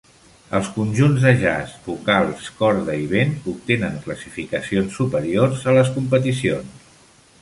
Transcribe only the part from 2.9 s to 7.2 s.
i vent obtenen classificacions superiors a les competicions.